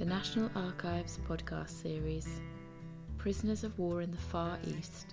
[0.00, 2.40] the National Archives podcast series,
[3.18, 5.12] Prisoners of War in the Far East,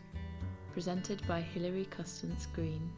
[0.71, 2.89] presented by Hilary Custance Green.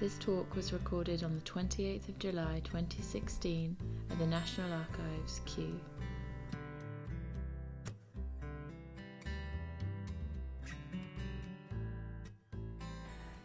[0.00, 3.76] This talk was recorded on the 28th of July 2016
[4.10, 5.78] at the National Archives, Kew.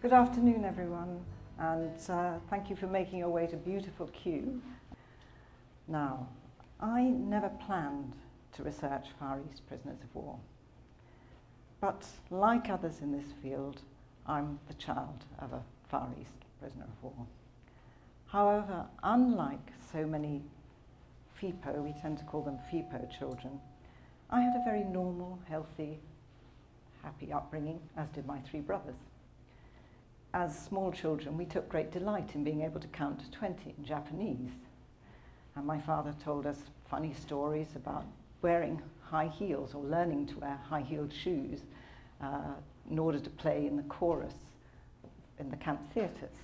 [0.02, 1.20] Good afternoon, everyone,
[1.60, 4.60] and uh, thank you for making your way to beautiful Kew.
[5.88, 6.28] Now,
[6.86, 8.14] I never planned
[8.54, 10.38] to research Far East prisoners of war.
[11.82, 13.82] But like others in this field,
[14.28, 17.26] I'm the child of a Far East prisoner of war.
[18.28, 20.44] However, unlike so many
[21.42, 23.60] FEPOW, we tend to call them FEPOW children,
[24.30, 25.98] I had a very normal, healthy,
[27.02, 28.96] happy upbringing, as did my three brothers.
[30.36, 33.84] As small children, we took great delight in being able to count to 20 in
[33.84, 34.52] Japanese.
[35.56, 38.06] And my father told us funny stories about
[38.42, 41.62] wearing high heels or learning to wear high heeled shoes
[42.22, 42.54] uh,
[42.90, 44.34] in order to play in the chorus
[45.40, 46.38] in the camp theatres.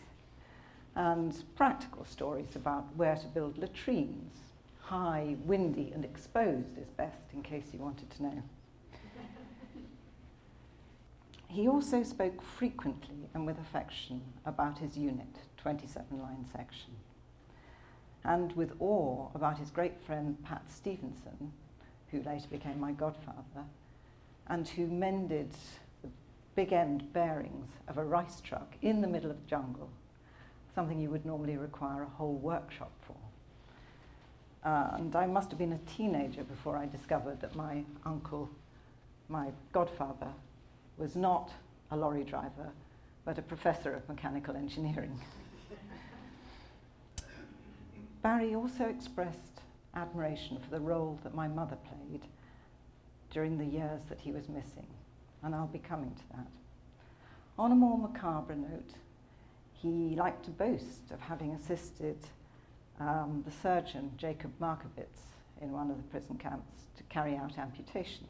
[0.96, 4.38] And practical stories about where to build latrines.
[4.82, 8.44] High, windy, and exposed is best, in case you wanted to know.
[11.48, 16.92] he also spoke frequently and with affection about his unit, 27 line section
[18.24, 21.52] and with awe about his great friend Pat Stevenson,
[22.12, 23.66] who later became my godfather,
[24.48, 25.52] and who mended
[26.04, 26.10] the
[26.56, 29.90] big end bearings of a rice truck in the middle of the jungle,
[30.76, 33.16] something you would normally require a whole workshop for.
[34.64, 38.50] Uh, and I must have been a teenager before I discovered that my uncle,
[39.28, 40.28] my godfather,
[40.98, 41.52] was not
[41.90, 42.70] a lorry driver,
[43.26, 45.20] but a professor of mechanical engineering.
[48.22, 49.62] Barry also expressed
[49.96, 52.22] admiration for the role that my mother played
[53.32, 54.88] during the years that he was missing,
[55.42, 56.48] and I'll be coming to that.
[57.58, 58.92] On a more macabre note,
[59.74, 62.18] he liked to boast of having assisted
[63.00, 65.22] um, the surgeon, Jacob Markowitz,
[65.60, 68.30] in one of the prison camps to carry out amputations.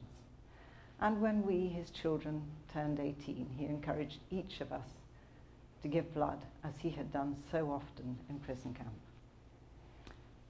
[1.01, 4.87] And when we, his children, turned 18, he encouraged each of us
[5.81, 8.93] to give blood, as he had done so often in prison camp.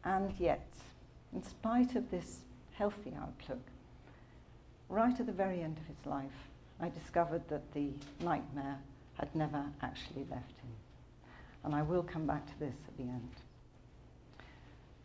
[0.03, 0.67] And yet,
[1.33, 2.39] in spite of this
[2.73, 3.61] healthy outlook,
[4.89, 7.89] right at the very end of his life, I discovered that the
[8.21, 8.79] nightmare
[9.17, 10.71] had never actually left him.
[11.63, 13.29] And I will come back to this at the end.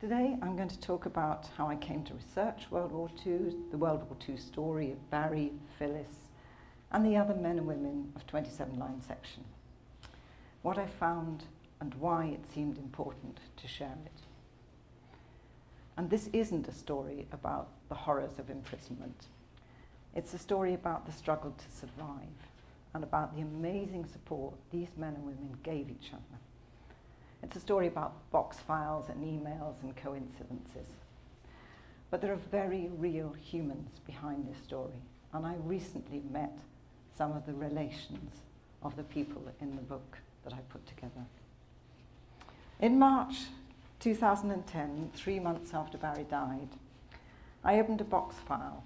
[0.01, 3.79] Today, I'm going to talk about how I came to research World War II, the
[3.79, 6.29] World War II story of Barry, Phyllis,
[6.93, 9.45] and the other men and women of 27 Line Section.
[10.63, 11.45] What I found
[11.81, 14.21] and why it seemed important to share it.
[15.97, 19.27] And this isn't a story about the horrors of imprisonment.
[20.15, 22.49] It's a story about the struggle to survive
[22.95, 26.39] and about the amazing support these men and women gave each other.
[27.43, 30.89] It's a story about box files and emails and coincidences.
[32.11, 35.03] But there are very real humans behind this story,
[35.33, 36.57] and I recently met
[37.17, 38.31] some of the relations
[38.83, 41.27] of the people in the book that I put together.
[42.81, 43.47] In March
[44.01, 46.69] 2010, three months after Barry died,
[47.65, 48.85] I opened a box file.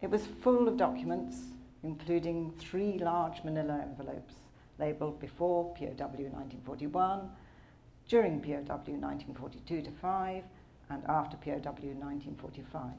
[0.00, 1.36] It was full of documents,
[1.82, 4.34] including three large manila envelopes
[4.78, 7.30] labelled before POW 1941,
[8.08, 10.44] during POW 1942 to 5,
[10.90, 12.90] and after POW 1945.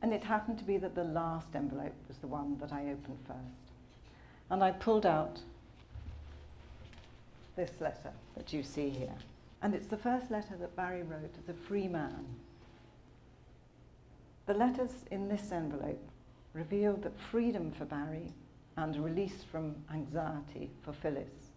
[0.00, 3.18] And it happened to be that the last envelope was the one that I opened
[3.26, 3.72] first.
[4.50, 5.40] And I pulled out
[7.56, 9.14] this letter that you see here.
[9.62, 12.26] And it's the first letter that Barry wrote as a free man.
[14.46, 16.02] The letters in this envelope
[16.52, 18.32] revealed that freedom for Barry
[18.76, 21.52] and release from anxiety for Phyllis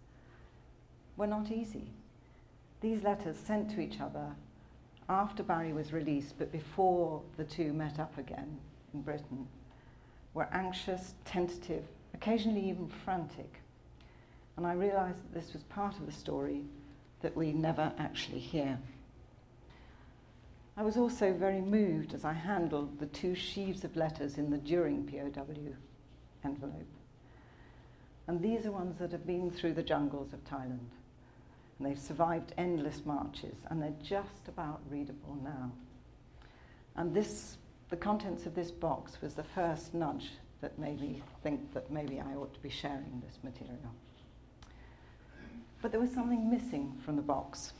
[1.16, 1.90] were not easy.
[2.80, 4.36] These letters sent to each other
[5.08, 8.58] after Barry was released, but before the two met up again
[8.94, 9.48] in Britain,
[10.34, 13.62] were anxious, tentative, occasionally even frantic.
[14.56, 16.62] And I realized that this was part of the story
[17.26, 18.78] that we never actually hear.
[20.76, 24.58] I was also very moved as I handled the two sheaves of letters in the
[24.58, 25.74] during POW
[26.44, 26.86] envelope.
[28.28, 30.92] And these are ones that have been through the jungles of Thailand.
[31.78, 35.72] And they've survived endless marches, and they're just about readable now.
[36.94, 37.58] And this,
[37.90, 40.30] the contents of this box was the first nudge
[40.60, 43.90] that made me think that maybe I ought to be sharing this material
[45.86, 47.72] but there was something missing from the box.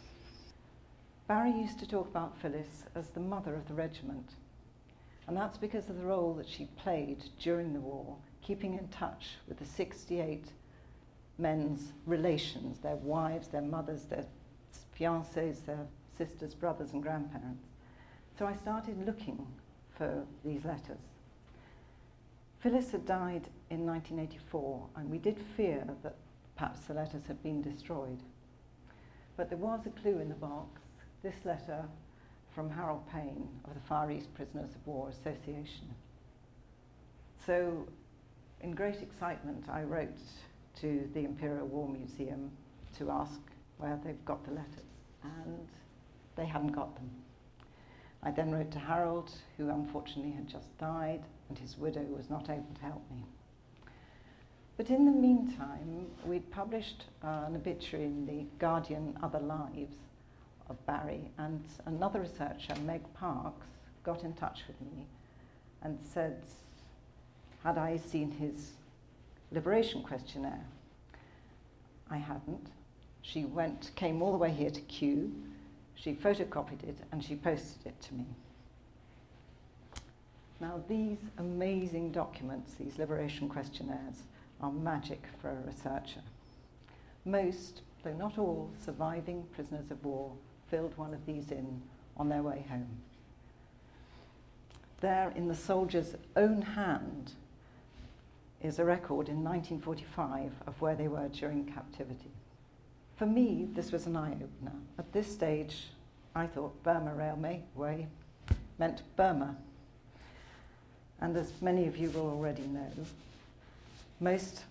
[1.26, 4.31] Barry used to talk about Phyllis as the mother of the regiment.
[5.26, 9.31] And that's because of the role that she played during the war, keeping in touch
[9.49, 10.44] with the 68
[11.37, 14.25] men's relations, their wives, their mothers, their
[14.97, 17.67] fiancés, their sisters, brothers, and grandparents.
[18.38, 19.44] So I started looking
[19.99, 21.03] for these letters.
[22.61, 26.14] Phyllis had died in 1984, and we did fear that
[26.56, 28.23] perhaps the letters had been destroyed.
[29.37, 30.81] But there was a clue in the box
[31.23, 31.85] this letter
[32.55, 35.94] from Harold Payne of the Far East Prisoners of War Association.
[37.44, 37.87] So,
[38.62, 40.19] in great excitement, I wrote
[40.81, 42.50] to the Imperial War Museum
[42.99, 43.41] to ask
[43.79, 44.91] where they've got the letters,
[45.23, 45.69] and
[46.37, 47.11] they hadn't got them.
[48.23, 52.49] I then wrote to Harold, who unfortunately had just died, and his widow was not
[52.49, 53.25] able to help me.
[54.76, 59.96] But in the meantime, we'd published uh, an obituary in the Guardian Other Lives
[60.69, 63.67] of Barry, and another researcher, Meg Parkes,
[64.02, 65.06] got in touch with me
[65.82, 66.43] and said,
[67.62, 68.73] had I seen his
[69.50, 70.67] liberation questionnaire?
[72.11, 72.69] I hadn't.
[73.22, 75.32] She went, came all the way here to Kew,
[75.94, 78.26] she photocopied it, and she posted it to me.
[80.61, 84.22] Now, these amazing documents, these liberation questionnaires,
[84.61, 86.23] are magic for a researcher.
[87.25, 90.32] Most, though not all, surviving prisoners of war
[90.70, 91.82] filled one of these in
[92.17, 93.00] on their way home.
[95.00, 97.32] There, in the soldier's own hand,
[98.62, 102.31] is a record in 1945 of where they were during captivity.
[103.17, 104.76] For me, this was an eye opener.
[104.99, 105.88] At this stage,
[106.35, 108.06] I thought Burma Railway
[108.79, 109.56] meant Burma.
[111.20, 112.91] And as many of you will already know,
[114.21, 114.65] most,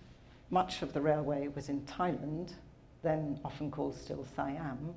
[0.50, 2.52] much of the railway was in Thailand,
[3.02, 4.94] then often called still Siam,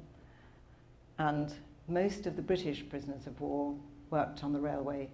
[1.18, 1.54] and
[1.88, 3.76] most of the British prisoners of war
[4.10, 5.10] worked on the railway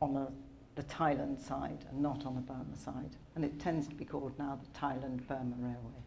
[0.00, 0.28] on the,
[0.74, 3.16] the Thailand side and not on the Burma side.
[3.34, 6.02] And it tends to be called now the Thailand Burma Railway.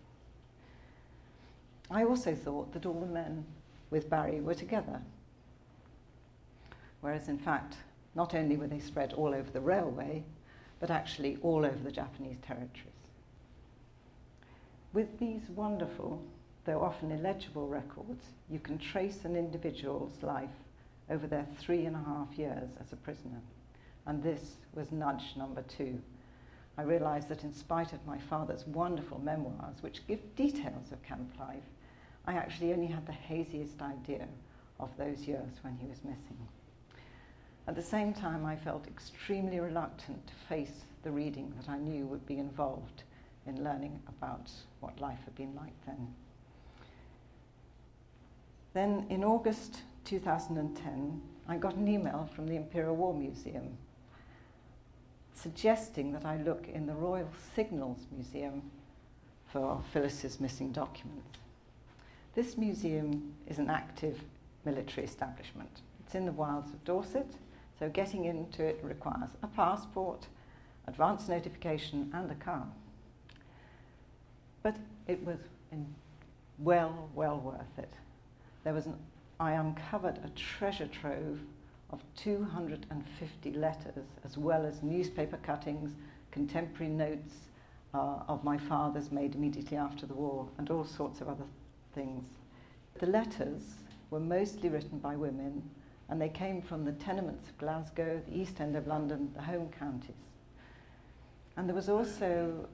[1.91, 3.45] I also thought that all the men
[3.89, 5.01] with Barry were together.
[7.01, 7.77] Whereas, in fact,
[8.13, 10.23] not only were they spread all over the railway,
[10.79, 12.93] but actually all over the Japanese territories.
[14.93, 16.21] With these wonderful
[16.65, 20.49] though often illegible records, you can trace an individual's life
[21.09, 23.41] over their three and a half years as a prisoner.
[24.05, 25.99] And this was nudge number two.
[26.77, 31.33] I realised that in spite of my father's wonderful memoirs, which give details of camp
[31.39, 31.63] life,
[32.25, 34.27] I actually only had the haziest idea
[34.79, 36.37] of those years when he was missing.
[37.69, 42.07] At the same time, I felt extremely reluctant to face the reading that I knew
[42.07, 43.03] would be involved
[43.45, 44.49] in learning about
[44.79, 46.15] what life had been like then.
[48.73, 53.77] Then in August 2010, I got an email from the Imperial War Museum
[55.35, 58.63] suggesting that I look in the Royal Signals Museum
[59.45, 61.37] for Phyllis's missing documents.
[62.33, 64.23] This museum is an active
[64.65, 65.81] military establishment.
[66.03, 67.35] It's in the wilds of Dorset,
[67.79, 70.27] so getting into it requires a passport,
[70.87, 72.67] advance notification, and a car.
[74.61, 74.75] But
[75.07, 75.37] it was
[76.59, 77.93] well, well worth it
[78.63, 78.95] there was an,
[79.39, 81.39] I uncovered a treasure trove
[81.91, 85.91] of 250 letters, as well as newspaper cuttings,
[86.31, 87.33] contemporary notes
[87.93, 91.45] uh, of my father's made immediately after the war, and all sorts of other
[91.95, 92.25] things.
[92.99, 93.61] The letters
[94.11, 95.63] were mostly written by women,
[96.09, 99.69] and they came from the tenements of Glasgow, the East End of London, the home
[99.77, 100.15] counties.
[101.55, 102.67] And there was also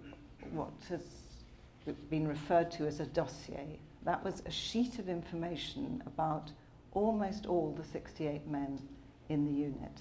[0.51, 1.01] what has
[2.09, 6.51] been referred to as a dossier, that was a sheet of information about
[6.93, 8.79] almost all the 68 men
[9.29, 9.99] in the unit.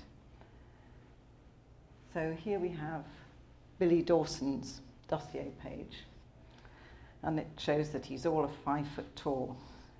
[2.12, 3.05] So here we have
[3.79, 6.05] Billy Dawson's dossier page,
[7.23, 9.57] and it shows that he's all of five foot tall,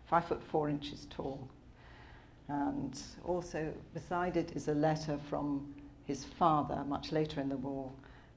[0.07, 1.49] five foot four inches tall.
[2.48, 5.74] And also beside it is a letter from
[6.04, 7.90] his father, much later in the war,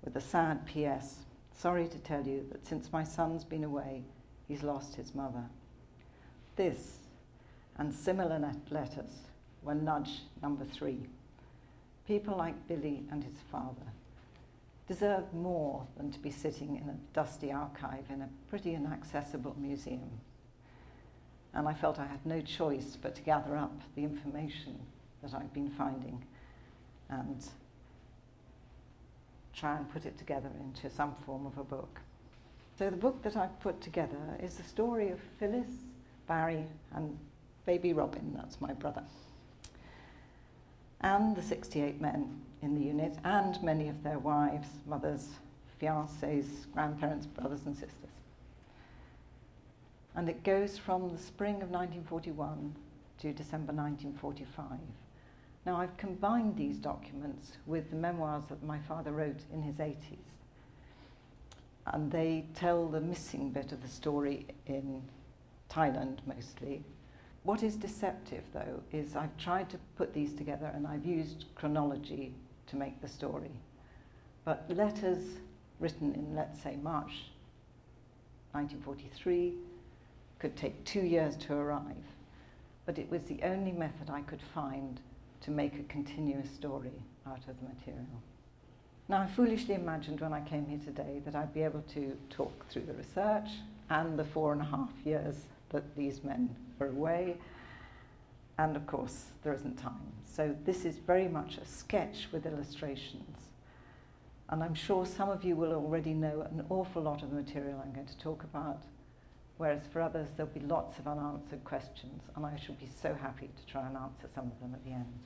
[0.03, 1.25] with a sad P.S.
[1.53, 4.03] Sorry to tell you that since my son's been away,
[4.47, 5.43] he's lost his mother.
[6.55, 6.99] This
[7.77, 9.27] and similar letters
[9.61, 11.05] were nudge number three.
[12.07, 13.91] People like Billy and his father
[14.87, 20.09] deserve more than to be sitting in a dusty archive in a pretty inaccessible museum.
[21.57, 24.79] And I felt I had no choice but to gather up the information
[25.23, 26.23] that I'd been finding
[27.09, 27.43] and
[29.55, 31.99] try and put it together into some form of a book.
[32.77, 35.71] So the book that I've put together is the story of Phyllis,
[36.27, 37.17] Barry, and
[37.65, 39.01] baby Robin, that's my brother,
[41.01, 45.29] and the 68 men in the unit, and many of their wives, mothers,
[45.81, 48.16] fiancés, grandparents, brothers, and sisters.
[50.17, 52.75] And it goes from the spring of 1941
[53.19, 54.79] to December 1945.
[55.63, 60.17] Now, I've combined these documents with the memoirs that my father wrote in his 80s.
[61.85, 65.03] And they tell the missing bit of the story in
[65.69, 66.83] Thailand mostly.
[67.43, 72.33] What is deceptive, though, is I've tried to put these together and I've used chronology
[72.67, 73.51] to make the story.
[74.45, 75.23] But letters
[75.79, 77.29] written in, let's say, March
[78.53, 79.66] 1943
[80.39, 81.95] could take two years to arrive.
[82.85, 84.99] But it was the only method I could find
[85.41, 86.91] to make a continuous story
[87.25, 88.21] out of the material.
[89.09, 92.67] Now, I foolishly imagined when I came here today that I'd be able to talk
[92.69, 93.49] through the research
[93.89, 97.37] and the four and a half years that these men were away.
[98.57, 100.11] And of course, there isn't time.
[100.25, 103.37] So, this is very much a sketch with illustrations.
[104.49, 107.81] And I'm sure some of you will already know an awful lot of the material
[107.83, 108.81] I'm going to talk about,
[109.57, 113.49] whereas for others, there'll be lots of unanswered questions, and I shall be so happy
[113.55, 115.19] to try and answer some of them at the end.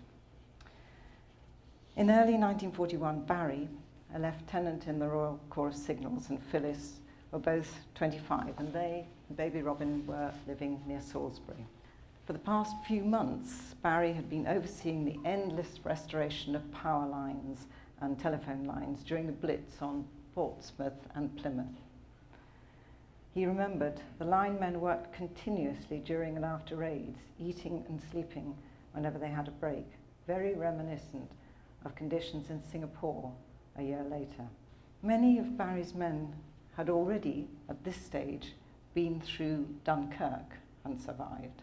[1.97, 3.67] In early 1941, Barry,
[4.15, 6.99] a lieutenant in the Royal Corps of Signals, and Phyllis
[7.31, 11.65] were both 25, and they, baby Robin, were living near Salisbury.
[12.25, 17.67] For the past few months, Barry had been overseeing the endless restoration of power lines
[17.99, 21.67] and telephone lines during the Blitz on Portsmouth and Plymouth.
[23.33, 28.57] He remembered the linemen worked continuously during and after raids, eating and sleeping
[28.91, 29.87] whenever they had a break,
[30.27, 31.31] very reminiscent
[31.85, 33.31] of conditions in Singapore
[33.77, 34.47] a year later.
[35.01, 36.33] Many of Barry's men
[36.75, 38.53] had already, at this stage,
[38.93, 41.61] been through Dunkirk and survived.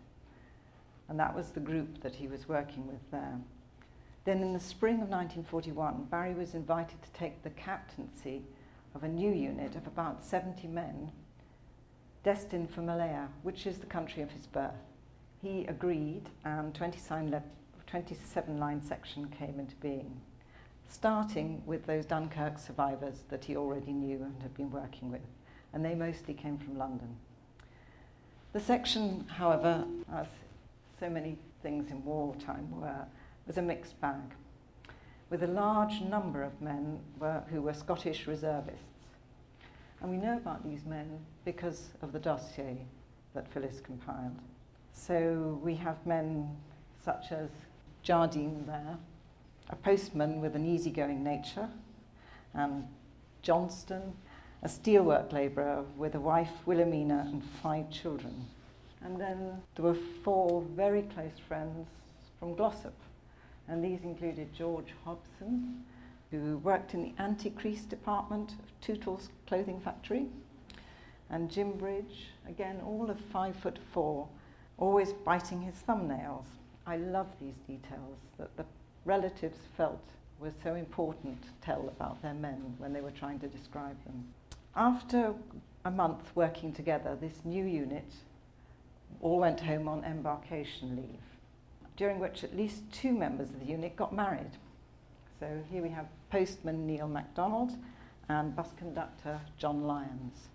[1.09, 3.39] And that was the group that he was working with there.
[4.25, 8.43] Then in the spring of 1941, Barry was invited to take the captaincy
[8.95, 11.13] of a new unit of about 70 men
[12.25, 14.73] destined for Malaya, which is the country of his birth.
[15.43, 17.43] He agreed, and 27
[18.59, 20.21] line section came into being,
[20.89, 25.27] starting with those Dunkirk survivors that he already knew and had been working with,
[25.73, 27.17] and they mostly came from London.
[28.53, 30.27] The section, however, as
[30.99, 33.07] so many things in wartime were,
[33.47, 34.35] was a mixed bag,
[35.31, 38.98] with a large number of men were, who were Scottish reservists.
[40.01, 42.79] And we know about these men because of the dossier
[43.35, 44.39] that Phyllis compiled.
[44.93, 46.57] So we have men
[47.05, 47.49] such as
[48.03, 48.97] Jardine there,
[49.71, 51.69] a postman with an easygoing nature,
[52.55, 52.87] and
[53.43, 54.15] Johnston,
[54.63, 58.47] a steelwork labourer with a wife, Wilhelmina, and five children.
[59.03, 61.87] And then there were four very close friends
[62.39, 62.95] from Glossop,
[63.69, 65.85] and these included George Hobson,
[66.31, 70.27] who worked in the anti-crease department of Tootal's clothing factory,
[71.31, 74.29] and Jim Bridge, again, all of five foot four,
[74.79, 76.45] always biting his thumbnails.
[76.87, 78.65] I love these details that the
[79.05, 80.03] relatives felt
[80.41, 84.25] were so important to tell about their men when they were trying to describe them.
[84.77, 85.35] After
[85.85, 88.13] a month working together, this new unit
[89.21, 91.21] all went home on embarkation leave,
[91.97, 94.53] during which at least two members of the unit got married.
[95.41, 97.71] So here we have postman Neil MacDonald
[98.29, 100.49] and bus conductor John Lyons.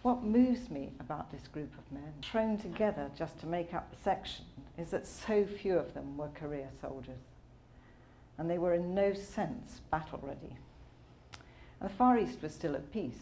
[0.00, 4.02] What moves me about this group of men, thrown together just to make up the
[4.02, 4.46] section,
[4.78, 7.20] is that so few of them were career soldiers.
[8.38, 10.56] And they were in no sense battle ready.
[11.80, 13.20] And the Far East was still at peace,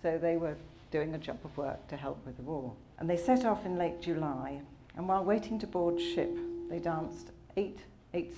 [0.00, 0.56] so they were
[0.92, 2.72] doing a job of work to help with the war.
[2.98, 4.60] And they set off in late July,
[4.96, 6.38] and while waiting to board ship,
[6.70, 7.80] they danced eight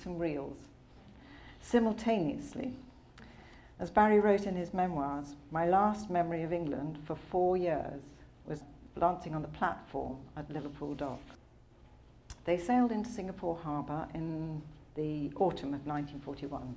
[0.01, 0.57] some reels
[1.65, 2.73] simultaneously.
[3.79, 8.01] As Barry wrote in his memoirs, my last memory of England for four years
[8.45, 8.61] was
[8.99, 11.21] dancing on the platform at Liverpool Dock.
[12.45, 14.61] They sailed into Singapore Harbour in
[14.93, 16.75] the autumn of 1941.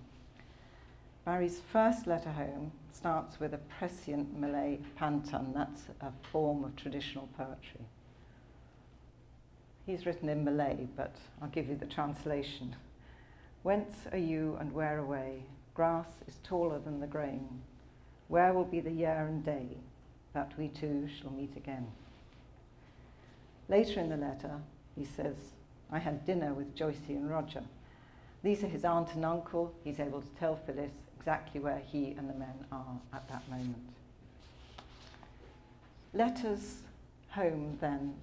[1.25, 7.29] Barry's first letter home starts with a prescient Malay pantun, that's a form of traditional
[7.37, 7.85] poetry.
[9.85, 12.75] He's written in Malay, but I'll give you the translation.
[13.69, 15.43] Whence are you and where away?
[15.75, 17.61] Grass is taller than the grain.
[18.29, 19.67] Where will be the year and day
[20.33, 21.87] that we two shall meet again?
[23.69, 24.63] Later in the letter,
[24.97, 25.35] he says,
[25.93, 27.63] I had dinner with Joycey and Roger.
[28.43, 29.75] These are his aunt and uncle.
[29.85, 33.77] He's able to tell Phyllis exactly where he and the men are at that moment.
[36.15, 36.85] Letters
[37.33, 38.15] home then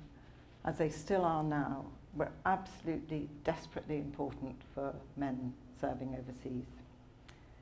[0.66, 1.86] as they still are now,
[2.16, 6.66] were absolutely desperately important for men serving overseas.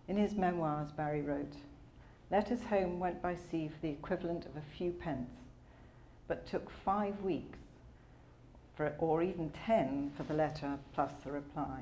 [0.07, 1.55] In his memoirs, Barry wrote,
[2.31, 5.29] Letters home went by sea for the equivalent of a few pence,
[6.27, 7.59] but took five weeks,
[8.75, 11.79] for, or even ten for the letter plus the reply.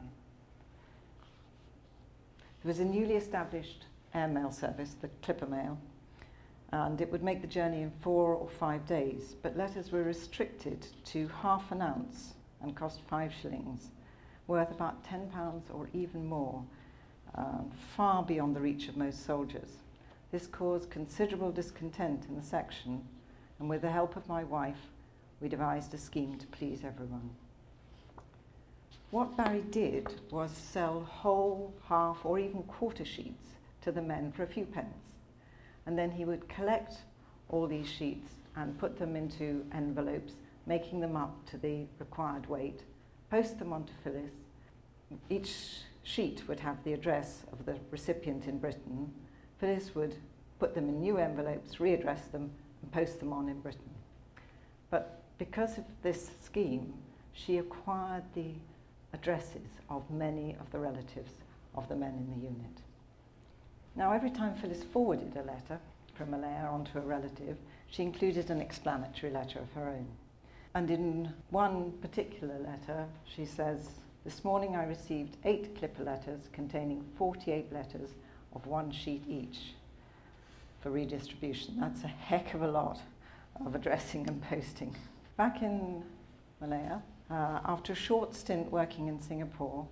[2.63, 5.78] There was a newly established airmail service, the Clipper Mail,
[6.72, 10.86] and it would make the journey in four or five days, but letters were restricted
[11.06, 13.89] to half an ounce and cost five shillings,
[14.48, 15.30] worth about £10
[15.74, 16.63] or even more,
[17.36, 19.70] um, far beyond the reach of most soldiers.
[20.32, 23.03] This caused considerable discontent in the section,
[23.60, 24.89] and with the help of my wife,
[25.39, 27.32] we devised a scheme to please everyone.
[29.12, 33.44] What Barry did was sell whole, half, or even quarter sheets
[33.82, 34.88] to the men for a few pence.
[35.86, 37.00] And then he would collect
[37.50, 40.34] all these sheets and put them into envelopes,
[40.65, 42.82] making them up to the required weight,
[43.30, 44.32] post them onto Phyllis.
[45.30, 49.12] Each sheet would have the address of the recipient in Britain.
[49.60, 50.15] Phyllis would
[50.60, 52.51] put them in new envelopes, readdress them,
[52.82, 53.89] and post them on in Britain.
[54.89, 56.94] But because of this scheme,
[57.34, 58.53] she acquired the
[59.13, 61.34] addresses of many of the relatives
[61.75, 62.82] of the men in the unit.
[63.96, 65.80] Now, every time Phyllis forwarded a letter
[66.13, 67.58] from Malaya onto a relative,
[67.89, 70.08] she included an explanatory letter of her own.
[70.74, 73.90] And in one particular letter, she says,
[74.24, 78.10] This morning I received eight clipper letters containing 48 letters
[78.54, 79.74] of one sheet each
[80.80, 81.80] for redistribution.
[81.80, 83.00] That's a heck of a lot
[83.66, 84.96] of addressing and posting.
[85.38, 86.04] Back in
[86.60, 89.88] Malaya, uh, after a short stint working in Singapore,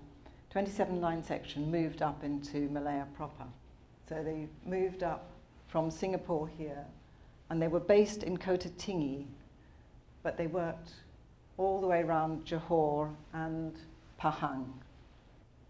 [0.52, 3.46] 27 line section moved up into Malaya proper.
[4.08, 5.30] So they moved up
[5.68, 6.86] from Singapore here,
[7.50, 9.26] and they were based in Kota Tinggi,
[10.24, 10.92] but they worked
[11.58, 13.76] all the way around Johor and
[14.20, 14.66] Pahang.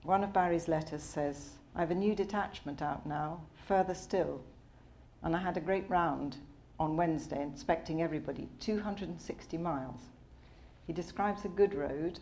[0.03, 4.41] One of Barry's letters says, I have a new detachment out now, further still,
[5.21, 6.37] and I had a great round
[6.79, 9.99] on Wednesday, inspecting everybody, 260 miles.
[10.87, 12.19] He describes a good road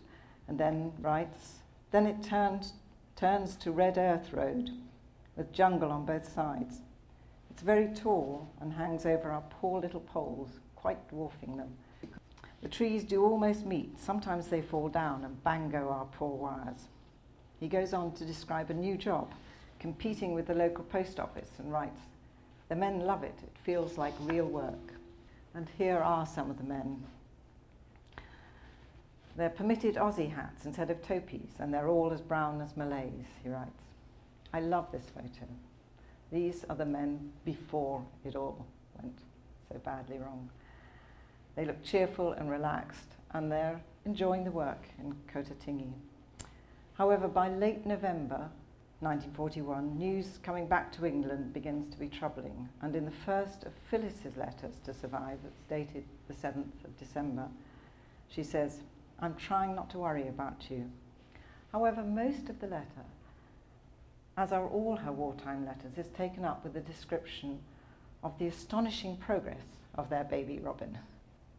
[0.48, 1.60] and then writes,
[1.92, 2.74] then it turns,
[3.16, 4.72] turns to Red Earth Road
[5.36, 6.82] with jungle on both sides.
[7.52, 11.70] It's very tall and hangs over our poor little poles, quite dwarfing them.
[12.68, 13.98] The trees do almost meet.
[13.98, 16.90] Sometimes they fall down and bango our poor wires.
[17.62, 19.32] He goes on to describe a new job,
[19.80, 22.02] competing with the local post office, and writes,
[22.68, 23.36] The men love it.
[23.42, 24.92] It feels like real work.
[25.54, 27.06] And here are some of the men.
[29.38, 33.50] They're permitted Aussie hats instead of topies, and they're all as brown as Malays, he
[33.50, 33.84] writes.
[34.54, 35.48] I love this photo.
[36.34, 38.66] These are the men before it all
[39.02, 39.20] went
[39.72, 40.50] so badly wrong.
[41.58, 45.92] They look cheerful and relaxed, and they're enjoying the work in Kota Tinggi.
[46.94, 48.50] However, by late November
[49.02, 53.74] 1941, news coming back to England begins to be troubling, and in the first of
[53.92, 57.50] Phyllis's letters to survive, that's dated the 7th of December,
[58.30, 58.80] she says,
[59.20, 60.90] I'm trying not to worry about you.
[61.74, 63.04] However, most of the letter
[64.38, 67.60] as are all her wartime letters, is taken up with a description
[68.24, 69.66] of the astonishing progress
[69.96, 70.96] of their baby Robin.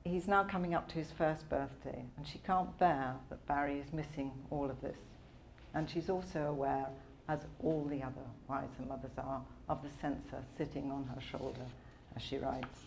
[0.09, 3.93] He's now coming up to his first birthday, and she can't bear that Barry is
[3.93, 4.97] missing all of this.
[5.75, 6.87] And she's also aware,
[7.29, 11.67] as all the other wives and mothers are, of the censor sitting on her shoulder
[12.17, 12.87] as she writes.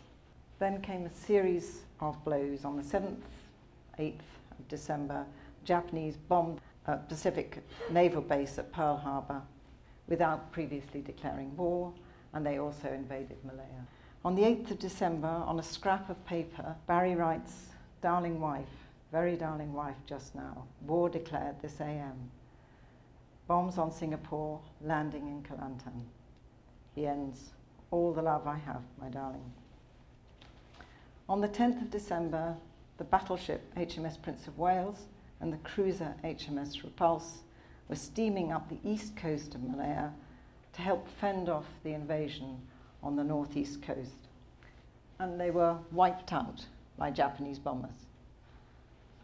[0.57, 3.21] Then came a series of blows on the 7th,
[3.99, 4.15] 8th
[4.57, 5.23] of December.
[5.63, 9.43] Japanese bombed a Pacific naval base at Pearl Harbor
[10.07, 11.93] without previously declaring war,
[12.33, 13.85] and they also invaded Malaya.
[14.23, 17.69] On the 8th of December, on a scrap of paper, Barry writes,
[18.01, 18.67] Darling wife,
[19.11, 22.29] very darling wife just now, war declared this AM.
[23.47, 26.03] Bombs on Singapore, landing in Kelantan.
[26.93, 27.49] He ends,
[27.89, 29.51] All the love I have, my darling.
[31.27, 32.55] On the 10th of December,
[32.99, 35.07] the battleship HMS Prince of Wales
[35.39, 37.39] and the cruiser HMS Repulse
[37.89, 40.11] were steaming up the east coast of Malaya
[40.73, 42.61] to help fend off the invasion
[43.03, 44.27] on the northeast coast.
[45.19, 46.65] And they were wiped out
[46.97, 48.07] by Japanese bombers.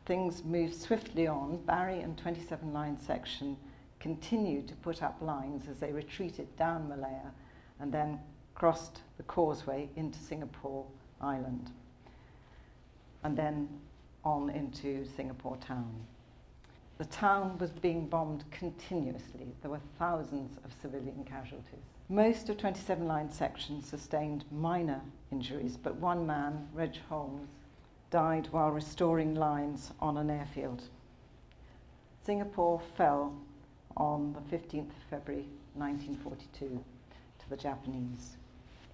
[0.06, 1.58] Things moved swiftly on.
[1.66, 3.58] Barry and 27 Line Section
[4.00, 7.32] continued to put up lines as they retreated down Malaya
[7.80, 8.20] and then
[8.56, 10.86] crossed the causeway into Singapore
[11.20, 11.72] Island
[13.24, 13.68] and then
[14.24, 15.94] on into Singapore town.
[16.98, 19.48] The town was being bombed continuously.
[19.62, 21.97] There were thousands of civilian casualties.
[22.10, 27.50] Most of 27 line sections sustained minor injuries, but one man, Reg Holmes,
[28.10, 30.84] died while restoring lines on an airfield.
[32.24, 33.36] Singapore fell
[33.98, 36.82] on the 15th of February 1942
[37.40, 38.38] to the Japanese.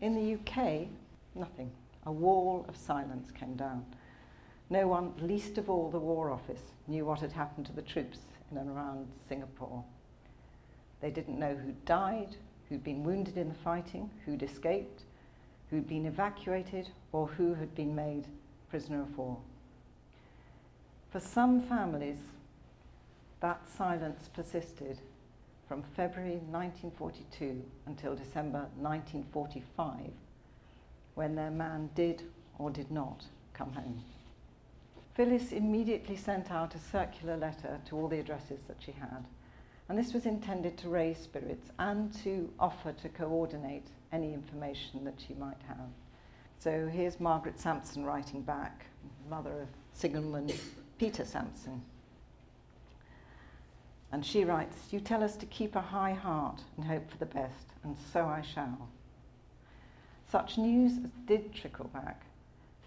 [0.02, 0.88] In the UK,
[1.36, 1.70] nothing.
[2.08, 3.86] A wall of silence came down.
[4.72, 8.18] No one, least of all the War Office, knew what had happened to the troops
[8.50, 9.84] in and around Singapore.
[11.00, 12.38] They didn't know who died,
[12.74, 15.04] who'd been wounded in the fighting, who'd escaped,
[15.70, 18.26] who'd been evacuated, or who had been made
[18.68, 19.38] prisoner of war.
[21.12, 22.18] For some families,
[23.42, 24.98] that silence persisted
[25.68, 30.10] from February 1942 until December 1945,
[31.14, 32.24] when their man did
[32.58, 34.02] or did not come home.
[35.14, 39.28] Phyllis immediately sent out a circular letter to all the addresses that she had,
[39.94, 45.14] and this was intended to raise spirits and to offer to coordinate any information that
[45.28, 45.86] she might have.
[46.58, 48.88] So here's Margaret Sampson writing back,
[49.30, 50.52] mother of Sigismund
[50.98, 51.84] Peter Sampson.
[54.12, 57.28] And she writes, You tell us to keep a high heart and hope for the
[57.28, 58.90] best, and so I shall.
[60.28, 62.26] Such news as did trickle back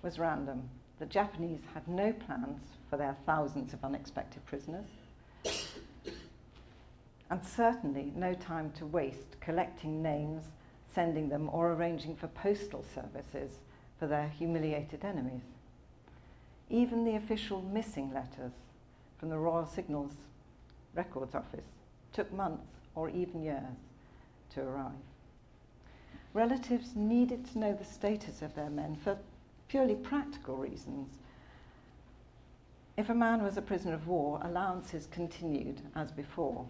[0.02, 0.68] was random.
[0.98, 4.88] The Japanese had no plans for their thousands of unexpected prisoners,
[7.30, 10.44] and certainly no time to waste collecting names,
[10.94, 13.58] sending them, or arranging for postal services
[13.98, 15.42] for their humiliated enemies.
[16.68, 18.52] Even the official missing letters
[19.18, 20.12] from the Royal Signals
[20.94, 21.66] Records Office
[22.12, 23.76] took months or even years
[24.54, 24.92] to arrive.
[26.32, 29.18] Relatives needed to know the status of their men for
[29.68, 31.18] purely practical reasons.
[32.96, 36.66] If a man was a prisoner of war, allowances continued as before.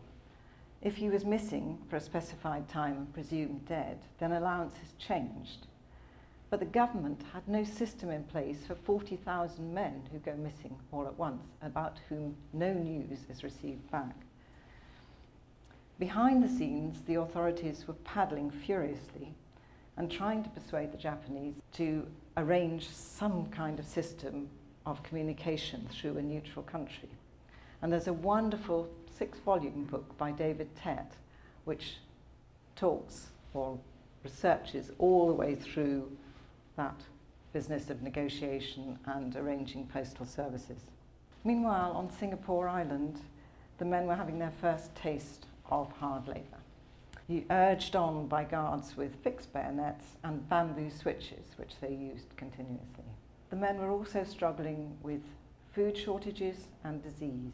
[0.82, 5.66] If he was missing for a specified time and presumed dead, then allowances changed.
[6.48, 11.06] But the government had no system in place for 40,000 men who go missing all
[11.06, 14.14] at once, about whom no news is received back.
[15.98, 19.34] Behind the scenes, the authorities were paddling furiously
[19.96, 24.48] and trying to persuade the Japanese to arrange some kind of system
[24.84, 27.08] of communication through a neutral country.
[27.80, 31.12] And there's a wonderful six volume book by David Tett,
[31.64, 31.94] which
[32.74, 33.78] talks or
[34.22, 36.10] researches all the way through
[36.76, 37.00] that
[37.52, 40.90] business of negotiation and arranging postal services.
[41.44, 43.20] Meanwhile, on Singapore Island,
[43.78, 46.58] the men were having their first taste of hard labour.
[47.50, 53.04] Urged on by guards with fixed bayonets and bamboo switches, which they used continuously.
[53.50, 55.22] The men were also struggling with
[55.72, 57.52] food shortages and disease.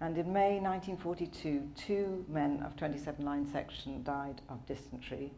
[0.00, 5.32] And in May 1942, two men of 27 Line Section died of dysentery,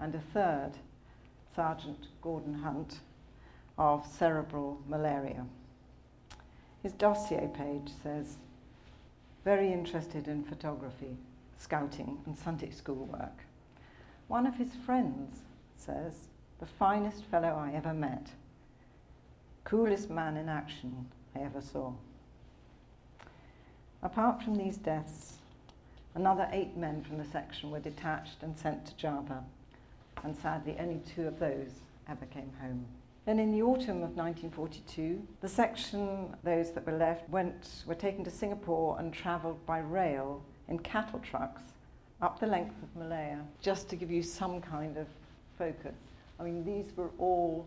[0.00, 0.72] and a third
[1.54, 3.00] Sergeant Gordon Hunt
[3.78, 5.46] of cerebral malaria.
[6.82, 8.36] His dossier page says,
[9.44, 11.16] very interested in photography,
[11.58, 13.44] scouting, and Sunday school work.
[14.28, 15.40] One of his friends
[15.76, 18.28] says, the finest fellow I ever met,
[19.64, 21.92] coolest man in action I ever saw.
[24.02, 25.38] Apart from these deaths,
[26.14, 29.44] another eight men from the section were detached and sent to Java
[30.22, 31.70] and sadly only two of those
[32.08, 32.84] ever came home.
[33.26, 38.24] Then in the autumn of 1942, the section, those that were left, went, were taken
[38.24, 41.62] to Singapore and travelled by rail in cattle trucks
[42.22, 45.06] up the length of Malaya, just to give you some kind of
[45.58, 45.94] focus.
[46.38, 47.66] I mean, these were all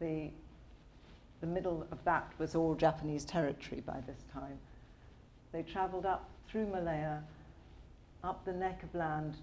[0.00, 0.30] the,
[1.40, 4.58] the middle of that was all Japanese territory by this time.
[5.52, 7.22] They travelled up through Malaya,
[8.22, 9.36] up the neck of land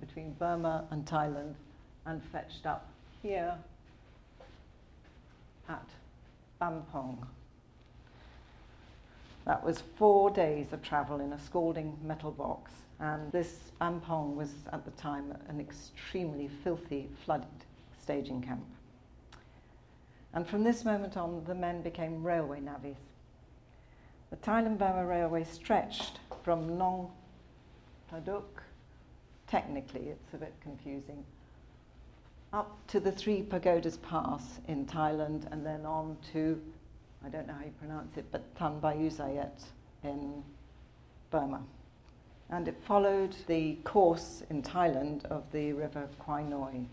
[0.00, 1.54] between Burma and Thailand,
[2.06, 2.88] and fetched up
[3.22, 3.54] here
[5.68, 5.88] at
[6.60, 7.26] Bampong.
[9.44, 14.52] That was four days of travel in a scalding metal box, and this Bampong was
[14.72, 17.48] at the time an extremely filthy, flooded
[18.00, 18.64] staging camp.
[20.32, 23.07] And from this moment on, the men became railway navvies.
[24.30, 27.10] The Thailand Burma Railway stretched from Nong
[28.10, 28.62] Pladuk,
[29.46, 31.24] technically it's a bit confusing,
[32.52, 36.60] up to the Three Pagodas Pass in Thailand and then on to,
[37.24, 39.64] I don't know how you pronounce it, but Thanbyuzayat
[40.04, 40.42] in
[41.30, 41.62] Burma.
[42.50, 46.86] And it followed the course in Thailand of the river Kwai Noi.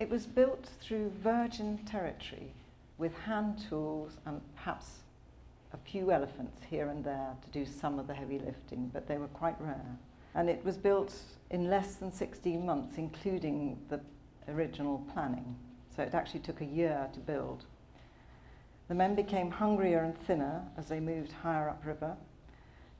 [0.00, 2.52] It was built through virgin territory
[2.96, 5.03] with hand tools and perhaps
[5.74, 9.18] a few elephants here and there to do some of the heavy lifting, but they
[9.18, 9.98] were quite rare.
[10.34, 11.14] And it was built
[11.50, 14.00] in less than 16 months, including the
[14.48, 15.56] original planning.
[15.94, 17.64] So it actually took a year to build.
[18.88, 22.16] The men became hungrier and thinner as they moved higher upriver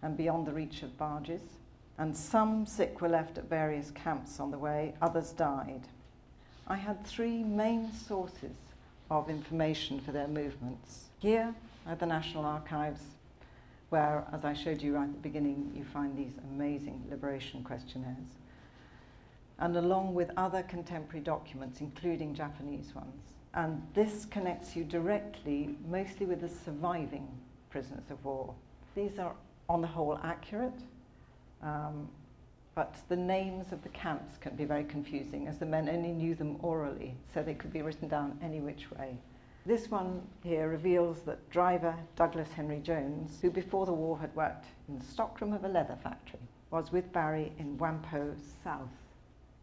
[0.02, 1.42] and beyond the reach of barges,
[1.96, 5.82] and some sick were left at various camps on the way, others died.
[6.66, 8.56] I had three main sources
[9.10, 11.04] of information for their movements.
[11.20, 11.54] Here
[11.86, 13.02] at the National Archives,
[13.90, 18.38] where, as I showed you right at the beginning, you find these amazing liberation questionnaires,
[19.58, 23.22] and along with other contemporary documents, including Japanese ones.
[23.54, 27.28] And this connects you directly, mostly with the surviving
[27.70, 28.52] prisoners of war.
[28.96, 29.34] These are,
[29.68, 30.80] on the whole, accurate,
[31.62, 32.08] um,
[32.74, 36.34] but the names of the camps can be very confusing as the men only knew
[36.34, 39.16] them orally, so they could be written down any which way.
[39.66, 44.66] This one here reveals that driver Douglas Henry Jones, who before the war had worked
[44.88, 48.90] in the stockroom of a leather factory, was with Barry in Wampo South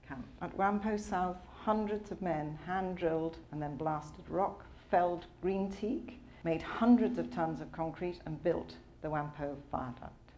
[0.08, 0.26] camp.
[0.42, 6.20] At Wampo South, hundreds of men hand drilled and then blasted rock, felled green teak,
[6.44, 10.32] made hundreds of tons of concrete, and built the Wampo Viaduct.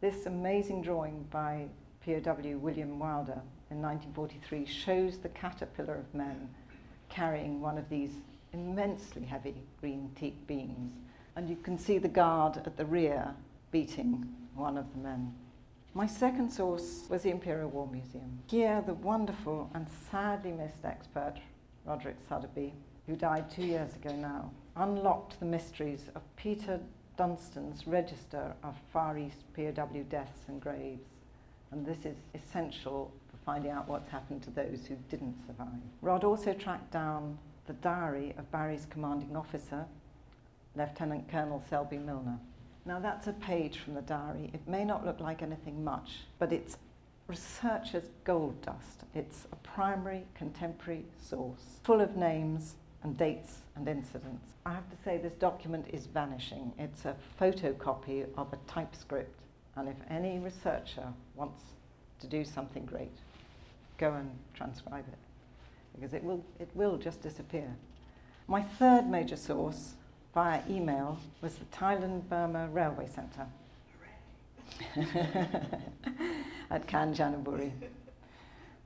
[0.00, 1.68] This amazing drawing by
[2.04, 6.48] POW William Wilder in 1943 shows the caterpillar of men
[7.08, 8.16] carrying one of these
[8.52, 10.92] immensely heavy green teak beams.
[11.36, 13.34] And you can see the guard at the rear
[13.70, 15.34] beating one of the men.
[15.94, 18.38] My second source was the Imperial War Museum.
[18.48, 21.34] Here, the wonderful and sadly missed expert,
[21.84, 22.72] Roderick Suddaby,
[23.06, 26.80] who died two years ago now, unlocked the mysteries of Peter
[27.18, 31.08] Dunstan's register of Far East POW deaths and graves.
[31.70, 35.68] And this is essential for finding out what's happened to those who didn't survive.
[36.00, 39.86] Rod also tracked down the diary of Barry's commanding officer,
[40.74, 42.38] Lieutenant Colonel Selby Milner.
[42.84, 44.50] Now, that's a page from the diary.
[44.52, 46.76] It may not look like anything much, but it's
[47.28, 49.04] researcher's gold dust.
[49.14, 54.48] It's a primary contemporary source, full of names and dates and incidents.
[54.66, 56.72] I have to say, this document is vanishing.
[56.78, 59.40] It's a photocopy of a typescript,
[59.76, 61.62] and if any researcher wants
[62.20, 63.16] to do something great,
[63.98, 65.18] go and transcribe it,
[65.94, 67.76] because it will, it will just disappear.
[68.48, 69.94] My third major source
[70.34, 73.46] via email was the Thailand Burma Railway Centre
[76.70, 77.72] at Kanchanaburi.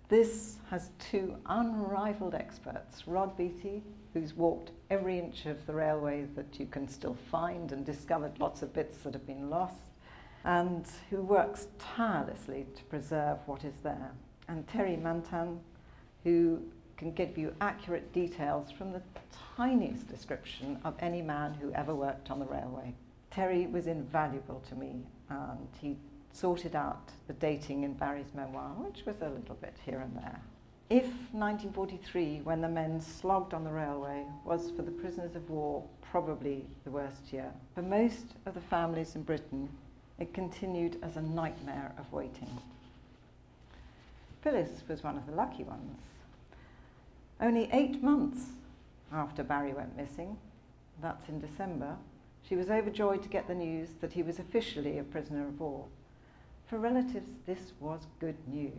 [0.09, 3.83] This has two unrivaled experts, Rod Beattie,
[4.15, 8.63] who's walked every inch of the railway that you can still find and discovered lots
[8.63, 9.81] of bits that have been lost,
[10.45, 14.13] and who works tirelessly to preserve what is there.
[14.49, 15.59] And Terry Manttan,
[16.23, 16.63] who
[16.97, 19.03] can give you accurate details from the
[19.57, 22.95] tiniest description of any man who ever worked on the railway.
[23.31, 25.97] Terry was invaluable to me, and he
[26.33, 30.41] sorted out the dating in Barry's memoir, which was a little bit here and there.
[30.89, 35.85] If 1943, when the men slogged on the railway, was for the prisoners of war
[36.01, 39.69] probably the worst year, for most of the families in Britain,
[40.19, 42.49] it continued as a nightmare of waiting.
[44.43, 45.99] Phyllis was one of the lucky ones.
[47.41, 48.47] Only eight months
[49.13, 50.39] after Barry went missing,
[51.03, 51.97] that's in December,
[52.49, 55.87] she was overjoyed to get the news that he was officially a prisoner of war.
[56.67, 58.73] For relatives, this was good news.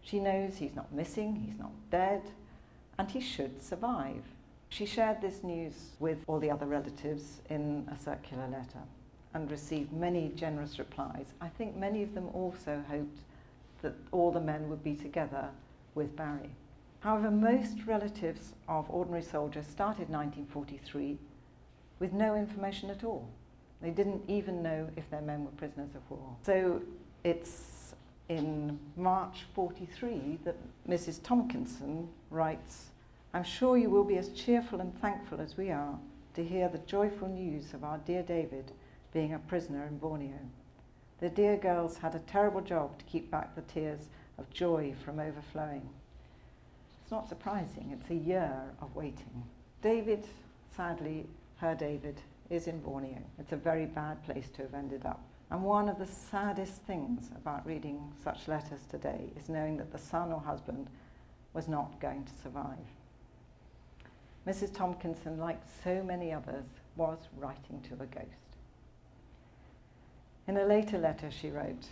[0.00, 2.22] She knows he's not missing, he's not dead,
[2.98, 4.22] and he should survive.
[4.68, 8.82] She shared this news with all the other relatives in a circular letter
[9.34, 11.26] and received many generous replies.
[11.40, 13.18] I think many of them also hoped
[13.82, 15.48] that all the men would be together
[15.94, 16.50] with Barry.
[17.00, 21.18] However, most relatives of ordinary soldiers started 1943
[21.98, 23.28] with no information at all.
[23.80, 26.36] They didn't even know if their men were prisoners of war.
[26.42, 26.82] So
[27.24, 27.94] it's
[28.28, 30.56] in March 43 that
[30.88, 31.22] Mrs.
[31.22, 32.86] Tompkinson writes,
[33.34, 35.98] I'm sure you will be as cheerful and thankful as we are
[36.34, 38.72] to hear the joyful news of our dear David
[39.12, 40.38] being a prisoner in Borneo.
[41.20, 45.18] The dear girls had a terrible job to keep back the tears of joy from
[45.18, 45.88] overflowing.
[47.06, 49.44] It's not surprising, it's a year of waiting.
[49.80, 50.26] David,
[50.76, 53.22] sadly, her David, is in Borneo.
[53.38, 55.22] It's a very bad place to have ended up.
[55.52, 59.98] And one of the saddest things about reading such letters today is knowing that the
[59.98, 60.88] son or husband
[61.54, 62.88] was not going to survive.
[64.44, 64.74] Mrs.
[64.74, 66.64] Tompkinson, like so many others,
[66.96, 68.56] was writing to a ghost.
[70.48, 71.86] In a later letter, she wrote,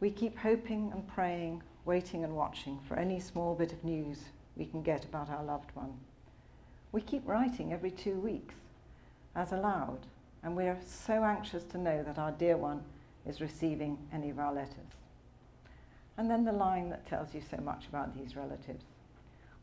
[0.00, 4.18] We keep hoping and praying, waiting and watching for any small bit of news
[4.56, 5.92] we can get about our loved one.
[6.92, 8.54] We keep writing every two weeks,
[9.34, 10.00] as allowed,
[10.42, 12.82] and we are so anxious to know that our dear one
[13.26, 14.96] is receiving any of our letters.
[16.18, 18.84] And then the line that tells you so much about these relatives.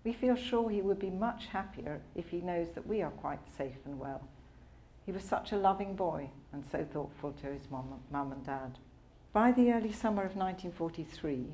[0.04, 3.40] We feel sure he would be much happier if he knows that we are quite
[3.58, 4.22] safe and well.
[5.06, 8.78] He was such a loving boy and so thoughtful to his mum, and dad.
[9.32, 11.48] By the early summer of 1943,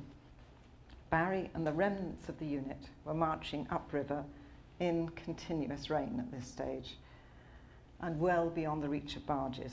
[1.10, 4.24] Barry and the remnants of the unit were marching upriver
[4.78, 6.96] in continuous rain at this stage
[8.00, 9.72] and well beyond the reach of barges.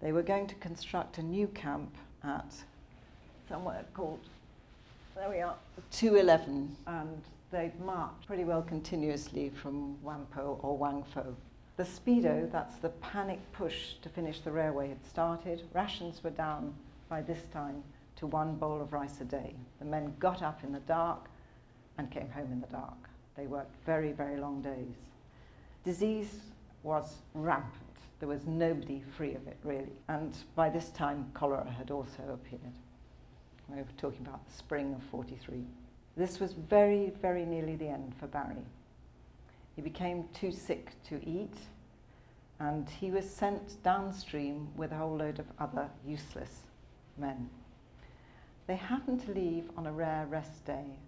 [0.00, 2.54] They were going to construct a new camp at
[3.48, 4.20] somewhere called,
[5.14, 5.56] there we are,
[5.90, 11.34] 211, and they'd marched pretty well continuously from Wampo or Wangfo.
[11.76, 15.62] The Speedo, that's the panic push to finish the railway, had started.
[15.72, 16.74] Rations were down
[17.08, 17.82] by this time
[18.16, 19.54] to one bowl of rice a day.
[19.78, 21.26] The men got up in the dark
[21.98, 23.08] and came home in the dark.
[23.36, 24.94] They worked very, very long days.
[25.84, 26.40] Disease
[26.82, 27.72] was rampant.
[28.20, 29.92] There was nobody free of it, really.
[30.08, 32.72] And by this time, cholera had also appeared.
[33.68, 35.64] We were talking about the spring of 43.
[36.16, 38.62] This was very, very nearly the end for Barry.
[39.74, 41.56] He became too sick to eat,
[42.60, 46.60] and he was sent downstream with a whole load of other useless
[47.18, 47.50] men.
[48.66, 50.98] They happened to leave on a rare rest day,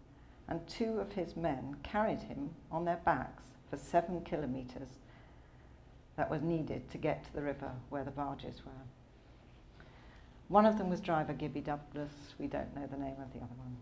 [0.49, 4.99] and two of his men carried him on their backs for seven kilometres
[6.17, 8.73] that was needed to get to the river where the barges were.
[10.49, 12.35] One of them was driver Gibby Douglas.
[12.39, 13.77] We don't know the name of the other one.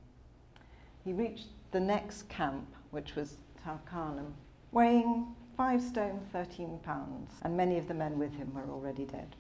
[1.05, 4.33] He reached the next camp, which was Takanun,
[4.73, 9.37] weighing five stone, 13 pounds, and many of the men with him were already dead.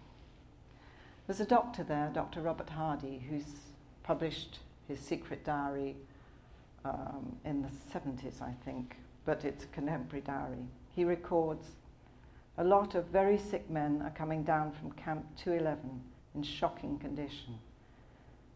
[1.26, 2.42] There's a doctor there, Dr.
[2.42, 3.44] Robert Hardie, who's
[4.04, 5.96] published his secret diary
[6.84, 10.68] um, in the 70s, I think, but it's a contemporary diary.
[10.94, 11.66] He records
[12.56, 16.00] a lot of very sick men are coming down from Camp 211
[16.36, 17.58] in shocking condition.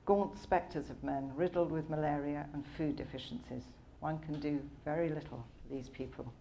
[0.06, 3.64] Gaunt spectres of men riddled with malaria and food deficiencies.
[4.00, 6.32] One can do very little for these people.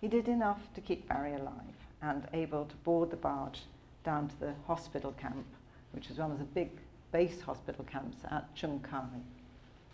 [0.00, 3.60] He did enough to keep Barry alive and able to board the barge
[4.04, 5.46] down to the hospital camp,
[5.92, 6.70] which was one of the big
[7.14, 9.06] base hospital camps at Chung Kai.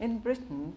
[0.00, 0.72] In Britain,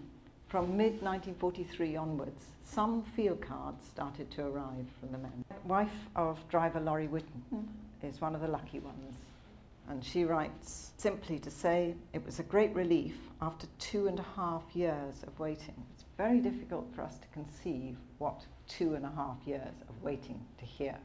[0.50, 5.46] from mid 1943 onwards, some field cards started to arrive from the men.
[5.48, 7.62] The Wife of driver Laurie Whitten hmm.
[8.06, 9.16] is one of the lucky ones.
[9.88, 14.26] And she writes simply to say it was a great relief after two and a
[14.36, 15.76] half years of waiting.
[15.94, 20.42] It's very difficult for us to conceive what two and a half years of waiting
[20.58, 20.98] to hear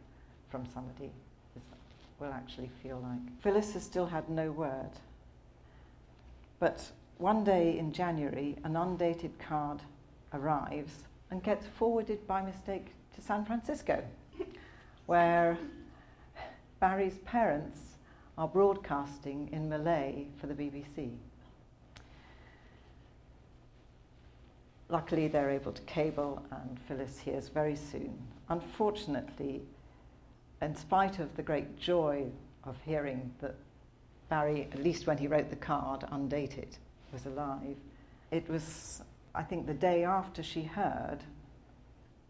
[0.50, 1.12] from somebody
[1.54, 1.62] is,
[2.18, 3.40] will actually feel like.
[3.40, 4.90] Phyllis has still had no word.
[6.60, 9.82] But one day in January, an undated card
[10.32, 14.02] arrives and gets forwarded by mistake to San Francisco,
[15.06, 15.58] where
[16.80, 17.80] Barry's parents
[18.36, 21.10] are broadcasting in Malay for the BBC.
[24.88, 28.16] Luckily, they're able to cable, and Phyllis hears very soon.
[28.48, 29.62] Unfortunately,
[30.62, 32.26] in spite of the great joy
[32.64, 33.56] of hearing that
[34.28, 36.76] Barry, at least when he wrote the card, undated,
[37.12, 37.76] was alive,
[38.30, 39.02] it was,
[39.34, 41.18] I think, the day after she heard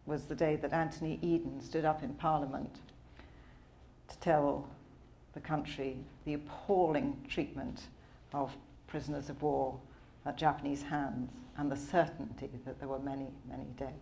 [0.05, 2.77] was the day that Anthony Eden stood up in Parliament
[4.07, 4.67] to tell
[5.33, 7.83] the country the appalling treatment
[8.33, 8.55] of
[8.87, 9.77] prisoners of war
[10.25, 13.99] at Japanese hands and the certainty that there were many, many dead.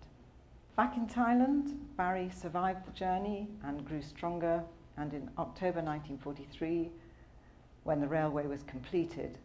[0.76, 4.64] Back in Thailand, Barry survived the journey and grew stronger,
[4.96, 6.90] and in October 1943,
[7.88, 9.38] when the railway was completed,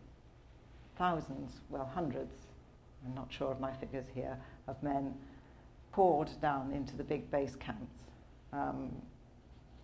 [0.98, 2.34] thousands, well, hundreds,
[3.06, 5.14] I'm not sure of my figures here, of men
[5.92, 7.94] poured down into the big base camps.
[8.52, 8.90] Um,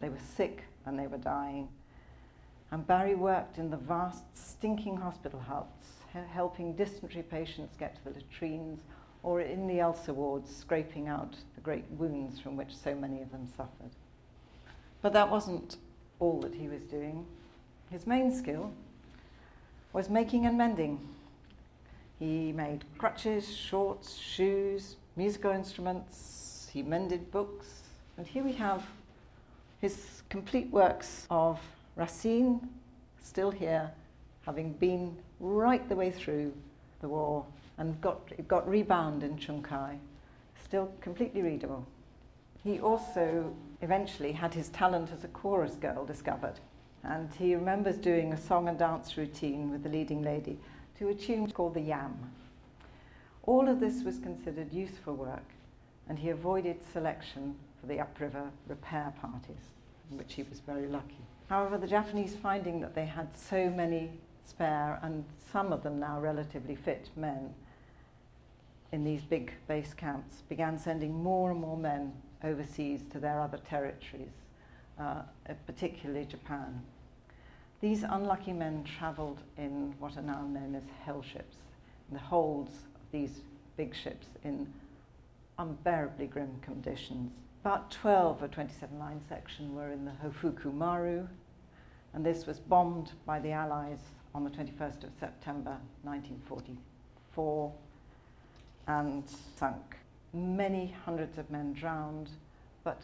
[0.00, 1.68] they were sick and they were dying.
[2.72, 5.86] And Barry worked in the vast, stinking hospital huts
[6.32, 8.80] helping dysentery patients get to the latrines,
[9.22, 13.30] or in the ulcer wards, scraping out the great wounds from which so many of
[13.30, 13.92] them suffered.
[15.00, 15.76] But that wasn't
[16.18, 17.24] all that he was doing.
[17.90, 18.72] His main skill
[19.92, 21.00] was making and mending.
[22.18, 27.82] He made crutches, shorts, shoes, musical instruments, he mended books,
[28.16, 28.84] and here we have
[29.80, 31.60] his complete works of
[31.96, 32.68] Racine,
[33.22, 33.90] still here,
[34.44, 36.52] having been right the way through
[37.00, 37.44] the war
[37.78, 39.96] and got, got rebound in Chung Kai,
[40.62, 41.86] still completely readable.
[42.62, 46.54] He also eventually had his talent as a chorus girl discovered,
[47.02, 50.58] and he remembers doing a song and dance routine with the leading lady
[50.98, 52.32] to a tune called The Yam.
[53.44, 55.54] All of this was considered useful work,
[56.08, 59.72] and he avoided selection for the upriver repair parties,
[60.10, 61.24] in which he was very lucky.
[61.48, 64.10] However, the Japanese finding that they had so many
[64.44, 67.54] spare and some of them now relatively fit men
[68.92, 73.58] in these big base camps began sending more and more men overseas to their other
[73.58, 74.32] territories,
[74.98, 75.22] uh,
[75.66, 76.82] particularly Japan.
[77.80, 81.56] These unlucky men travelled in what are now known as hell ships,
[82.08, 83.42] in the holds of these
[83.76, 84.72] big ships in
[85.58, 87.32] unbearably grim conditions.
[87.64, 91.26] About 12 of 27 line section were in the Hofuku Maru,
[92.14, 94.00] and this was bombed by the Allies
[94.34, 97.72] on the 21st of September 1944
[98.86, 99.24] and
[99.56, 99.96] sunk.
[100.32, 102.30] Many hundreds of men drowned,
[102.84, 103.00] but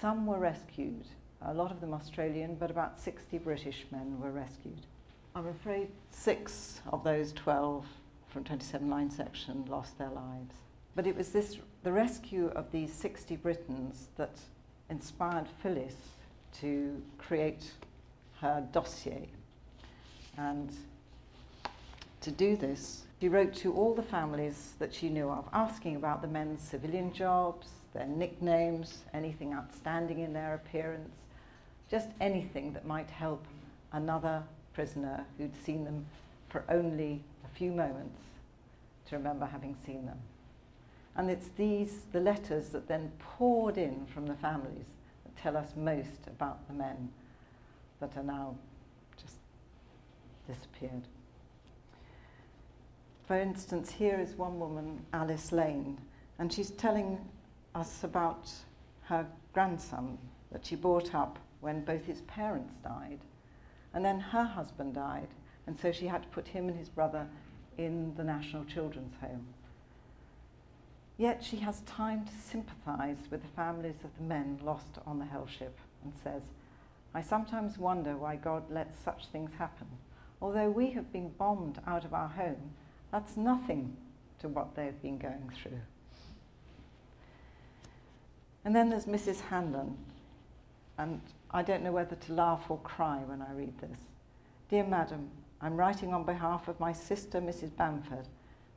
[0.00, 1.06] some were rescued.
[1.42, 4.86] A lot of them Australian, but about 60 British men were rescued.
[5.34, 7.86] I'm afraid six of those 12
[8.28, 10.54] from 27 line section lost their lives.
[10.96, 14.36] But it was this, the rescue of these 60 Britons that
[14.90, 15.94] inspired Phyllis
[16.60, 17.72] to create
[18.40, 19.28] her dossier.
[20.36, 20.72] And
[22.20, 26.20] to do this, she wrote to all the families that she knew of, asking about
[26.20, 31.14] the men's civilian jobs, their nicknames, anything outstanding in their appearance,
[31.90, 33.44] just anything that might help
[33.92, 34.42] another
[34.74, 36.06] prisoner who'd seen them
[36.48, 38.20] for only a few moments
[39.06, 40.18] to remember having seen them.
[41.16, 44.86] And it's these, the letters that then poured in from the families
[45.24, 47.08] that tell us most about the men
[48.00, 48.54] that are now
[49.20, 49.36] just
[50.46, 51.02] disappeared.
[53.26, 55.98] For instance, here is one woman, Alice Lane,
[56.38, 57.18] and she's telling
[57.74, 58.50] us about
[59.02, 60.18] her grandson
[60.52, 63.20] that she brought up when both his parents died.
[63.92, 65.28] And then her husband died,
[65.66, 67.26] and so she had to put him and his brother
[67.76, 69.46] in the National Children's Home.
[71.16, 75.24] Yet she has time to sympathise with the families of the men lost on the
[75.24, 76.42] hell ship and says,
[77.12, 79.88] I sometimes wonder why God lets such things happen.
[80.40, 82.70] Although we have been bombed out of our home,
[83.10, 83.96] that's nothing
[84.38, 85.80] to what they've been going through.
[88.64, 89.40] And then there's Mrs.
[89.40, 89.96] Hanlon,
[90.98, 91.20] and
[91.50, 93.98] I don't know whether to laugh or cry when I read this.
[94.68, 95.30] Dear Madam,
[95.60, 97.74] I'm writing on behalf of my sister, Mrs.
[97.74, 98.28] Bamford,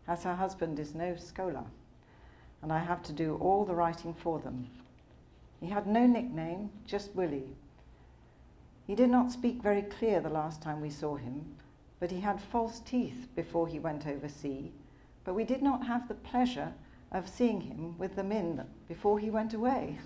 [0.08, 1.66] as her husband is no scholar,
[2.62, 4.70] and I have to do all the writing for them.
[5.60, 7.56] He had no nickname, just Willie.
[8.88, 11.56] He did not speak very clear the last time we saw him,
[12.00, 14.72] but he had false teeth before he went overseas.
[15.24, 16.74] But we did not have the pleasure
[17.12, 20.00] of seeing him with them in before he went away.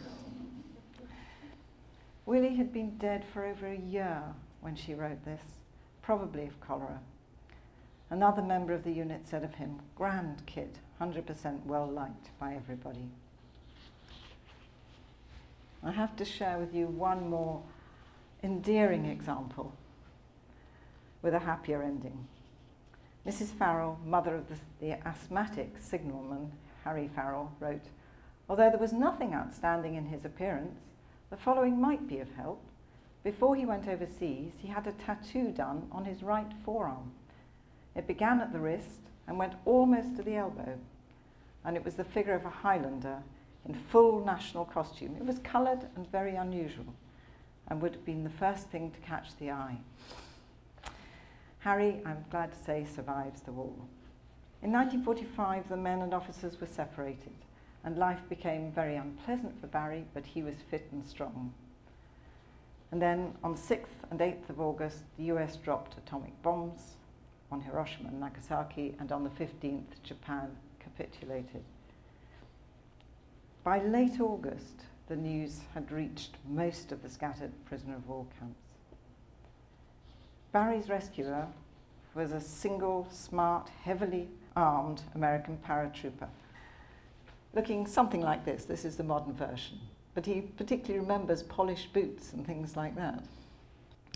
[2.26, 4.22] Willie had been dead for over a year
[4.62, 5.42] when she wrote this
[6.02, 7.00] probably of cholera.
[8.10, 13.10] Another member of the unit said of him, grand kid, 100% well liked by everybody.
[15.84, 17.62] I have to share with you one more
[18.44, 19.74] endearing example
[21.22, 22.28] with a happier ending.
[23.26, 23.48] Mrs.
[23.48, 26.52] Farrell, mother of the, the asthmatic signalman
[26.84, 27.86] Harry Farrell, wrote,
[28.48, 30.78] Although there was nothing outstanding in his appearance,
[31.30, 32.64] the following might be of help.
[33.24, 37.12] Before he went overseas, he had a tattoo done on his right forearm.
[37.96, 40.78] It began at the wrist and went almost to the elbow,
[41.64, 43.24] and it was the figure of a Highlander
[43.68, 45.16] in full national costume.
[45.18, 46.94] It was coloured and very unusual,
[47.68, 49.78] and would have been the first thing to catch the eye.
[51.60, 53.74] Harry, I'm glad to say, survives the war.
[54.62, 57.34] In 1945, the men and officers were separated,
[57.86, 61.54] and life became very unpleasant for Barry, but he was fit and strong.
[62.92, 66.96] And then on 6th and 8th of August, the US dropped atomic bombs
[67.52, 71.64] on Hiroshima and Nagasaki, and on the 15th, Japan capitulated.
[73.64, 78.60] By late August, the news had reached most of the scattered prisoner of war camps.
[80.52, 81.48] Barry's rescuer
[82.16, 86.30] was a single, smart, heavily armed American paratrooper,
[87.56, 88.66] looking something like this.
[88.66, 89.80] This is the modern version
[90.16, 93.22] but he particularly remembers polished boots and things like that.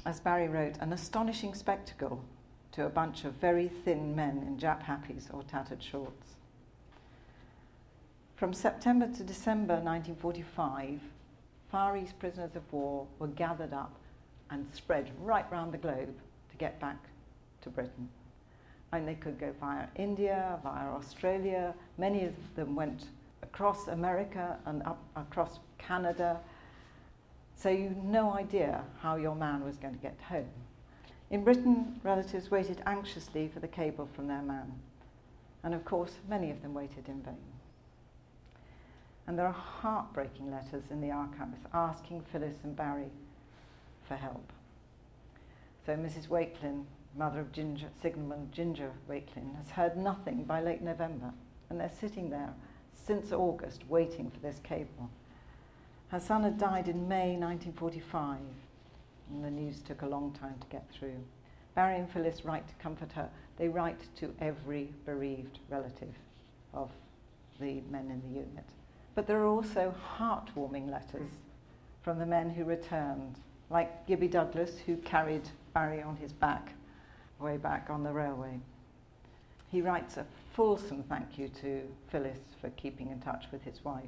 [0.06, 2.24] As Barry wrote, an astonishing spectacle
[2.72, 6.36] to a bunch of very thin men in Jap happies or tattered shorts.
[8.38, 11.02] From September to December 1945,
[11.70, 13.94] Far East prisoners of war were gathered up
[14.50, 16.16] and spread right round the globe
[16.50, 16.98] to get back
[17.62, 18.08] to Britain.
[18.94, 21.76] And they could go via India, via Australia.
[21.98, 23.04] Many of them went
[23.44, 26.40] across America and up across Canada.
[27.56, 30.50] So you no idea how your man was going to get home.
[31.30, 34.72] In Britain, relatives waited anxiously for the cable from their man.
[35.64, 37.36] And of course, many of them waited in vain.
[39.28, 43.12] And there are heartbreaking letters in the archives asking Phyllis and Barry
[44.08, 44.52] for help.
[45.86, 46.28] So Mrs.
[46.28, 46.86] Wakelin,
[47.16, 51.32] mother of Ginger, Signalman Ginger Wakelin, has heard nothing by late November.
[51.70, 52.54] and they're sitting there
[53.06, 55.10] since August waiting for this cable.
[56.10, 58.38] Her son had died in May 1945,
[59.30, 61.24] and the news took a long time to get through.
[61.76, 63.30] Barry and Phyllis write to comfort her.
[63.58, 66.14] They write to every bereaved relative
[66.74, 66.90] of
[67.60, 68.66] the men in the unit.
[69.16, 71.30] But there are also heartwarming letters
[72.02, 73.40] from the men who returned,
[73.70, 76.74] like Gibby Douglas, who carried Barry on his back
[77.40, 78.60] way back on the railway.
[79.72, 80.26] He writes a
[80.60, 84.04] fulsome thank you to Phyllis for keeping in touch with his wife,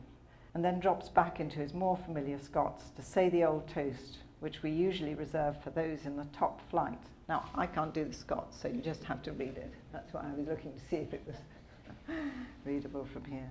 [0.54, 4.62] and then drops back into his more familiar Scots to say the old toast, which
[4.62, 6.99] we usually reserve for those in the top flight.
[7.30, 9.74] Now, I can't do the Scots, so you just have to read it.
[9.93, 11.38] That's why I was looking to see if it was
[12.66, 13.49] readable from here.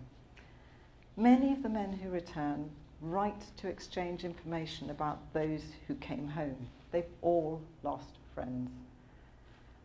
[1.17, 2.69] Many of the men who return
[3.01, 6.69] write to exchange information about those who came home.
[6.93, 8.69] They've all lost friends.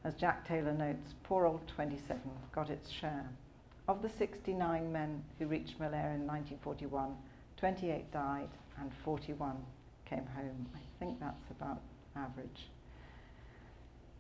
[0.06, 3.28] As Jack Taylor notes, poor old 27 got its share.
[3.88, 7.16] Of the 69 men who reached Malaya in 1941,
[7.58, 8.50] 28 died
[8.80, 9.58] and 41
[10.08, 10.68] came home.
[10.76, 11.82] I think that's about
[12.16, 12.68] average.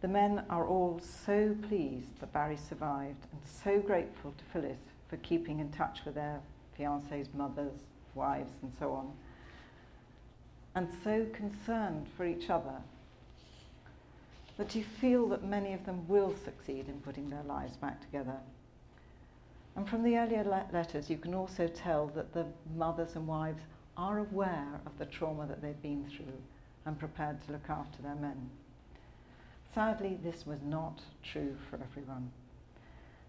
[0.02, 5.18] The men are all so pleased that Barry survived and so grateful to Phyllis for
[5.18, 6.40] keeping in touch with their
[6.80, 7.82] fiancés' mothers,
[8.16, 9.12] wives, and so on,
[10.74, 12.82] and so concerned for each other
[14.58, 18.38] that you feel that many of them will succeed in putting their lives back together.
[19.76, 22.46] And from the earlier le- letters, you can also tell that the
[22.76, 23.64] mothers and wives
[23.98, 26.42] are aware of the trauma that they've been through
[26.86, 28.50] and prepared to look after their men.
[29.74, 32.32] Sadly, this was not true for everyone.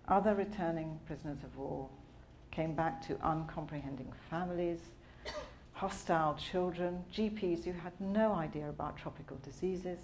[0.07, 1.89] Other returning prisoners of war
[2.53, 4.79] came back to uncomprehending families,
[5.73, 9.99] hostile children, GPs who had no idea about tropical diseases,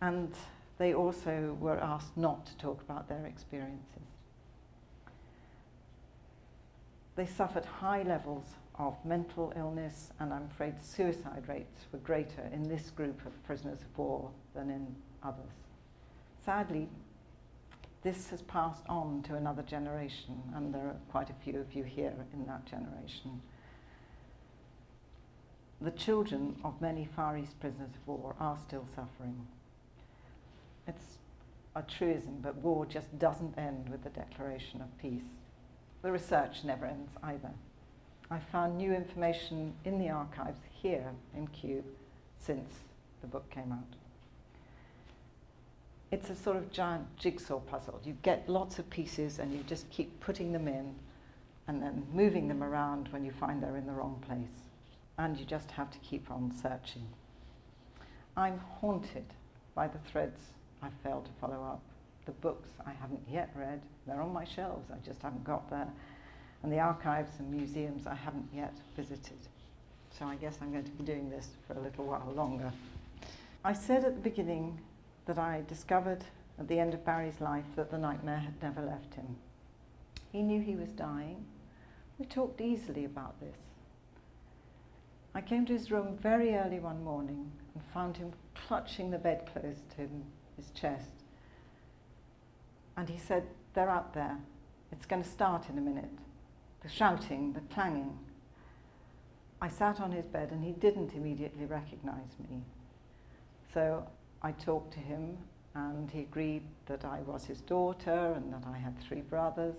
[0.00, 0.32] and
[0.78, 4.02] they also were asked not to talk about their experiences.
[7.16, 8.44] They suffered high levels
[8.78, 13.80] of mental illness, and I'm afraid suicide rates were greater in this group of prisoners
[13.80, 15.52] of war than in others.
[16.44, 16.88] Sadly,
[18.02, 21.84] this has passed on to another generation, and there are quite a few of you
[21.84, 23.40] here in that generation.
[25.80, 29.46] The children of many Far East prisoners of war are still suffering.
[30.86, 31.18] It's
[31.74, 35.24] a truism, but war just doesn't end with the declaration of peace.
[36.02, 37.50] The research never ends either.
[38.30, 41.84] I found new information in the archives here in Kew
[42.40, 42.80] since
[43.20, 43.96] the book came out.
[46.10, 48.00] It's a sort of giant jigsaw puzzle.
[48.04, 50.94] You get lots of pieces and you just keep putting them in
[51.68, 54.62] and then moving them around when you find they're in the wrong place.
[55.18, 57.08] And you just have to keep on searching.
[58.36, 59.26] I'm haunted
[59.74, 60.40] by the threads
[60.82, 61.80] I failed to follow up.
[62.26, 65.88] The books I haven't yet read, they're on my shelves, I just haven't got there.
[66.62, 69.38] And the archives and museums I haven't yet visited.
[70.10, 72.72] So I guess I'm going to be doing this for a little while longer.
[73.64, 74.80] I said at the beginning
[75.26, 76.24] that I discovered
[76.58, 79.36] at the end of Barry's life that the nightmare had never left him.
[80.32, 81.44] He knew he was dying.
[82.18, 83.56] We talked easily about this.
[85.34, 89.82] I came to his room very early one morning and found him clutching the bedclothes
[89.90, 90.24] to him
[90.56, 91.10] his chest.
[92.96, 93.44] And he said,
[93.74, 94.38] They're out there.
[94.92, 96.10] It's going to start in a minute.
[96.82, 98.18] The shouting, the clanging.
[99.60, 102.62] I sat on his bed and he didn't immediately recognize me.
[103.72, 104.06] So
[104.42, 105.36] I talked to him
[105.74, 109.74] and he agreed that I was his daughter and that I had three brothers.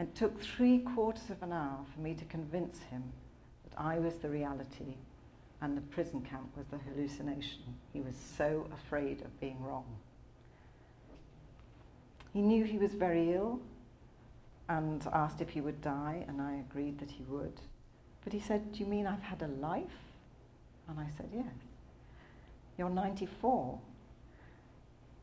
[0.00, 3.04] It took three quarters of an hour for me to convince him
[3.68, 4.96] that I was the reality
[5.64, 7.62] and the prison camp was the hallucination.
[7.94, 9.86] He was so afraid of being wrong.
[12.34, 13.60] He knew he was very ill
[14.68, 17.62] and asked if he would die, and I agreed that he would.
[18.24, 20.02] But he said, Do you mean I've had a life?
[20.86, 21.54] And I said, Yes.
[22.76, 23.78] You're 94.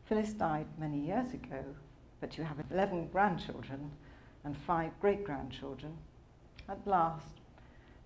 [0.06, 1.64] Phyllis died many years ago,
[2.20, 3.92] but you have 11 grandchildren
[4.44, 5.96] and five great grandchildren.
[6.68, 7.41] At last,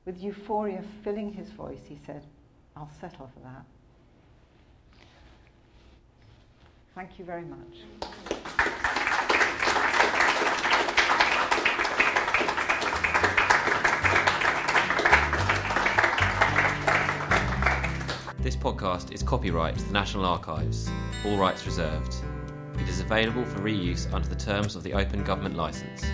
[0.06, 2.24] with euphoria filling his voice, he said,
[2.76, 3.66] I'll settle for that.
[6.94, 7.84] Thank you very much.
[18.40, 20.88] This podcast is copyright the National Archives,
[21.26, 22.16] all rights reserved.
[22.76, 26.06] It is available for reuse under the terms of the Open Government Licence.